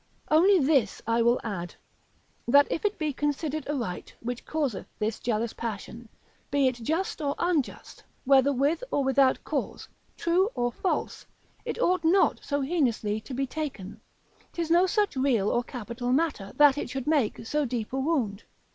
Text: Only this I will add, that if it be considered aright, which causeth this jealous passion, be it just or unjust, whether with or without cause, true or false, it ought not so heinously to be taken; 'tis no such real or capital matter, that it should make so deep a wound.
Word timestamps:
Only 0.31 0.57
this 0.57 0.99
I 1.05 1.21
will 1.21 1.39
add, 1.43 1.75
that 2.47 2.65
if 2.71 2.85
it 2.85 2.97
be 2.97 3.13
considered 3.13 3.67
aright, 3.69 4.15
which 4.19 4.47
causeth 4.47 4.87
this 4.97 5.19
jealous 5.19 5.53
passion, 5.53 6.09
be 6.49 6.67
it 6.67 6.73
just 6.81 7.21
or 7.21 7.35
unjust, 7.37 8.03
whether 8.25 8.51
with 8.51 8.83
or 8.89 9.03
without 9.03 9.43
cause, 9.43 9.87
true 10.17 10.49
or 10.55 10.71
false, 10.71 11.27
it 11.65 11.77
ought 11.79 12.03
not 12.03 12.39
so 12.43 12.61
heinously 12.61 13.21
to 13.21 13.33
be 13.35 13.45
taken; 13.45 14.01
'tis 14.51 14.71
no 14.71 14.87
such 14.87 15.15
real 15.15 15.51
or 15.51 15.63
capital 15.63 16.11
matter, 16.11 16.51
that 16.57 16.79
it 16.79 16.89
should 16.89 17.05
make 17.05 17.45
so 17.45 17.63
deep 17.63 17.93
a 17.93 17.99
wound. 17.99 18.43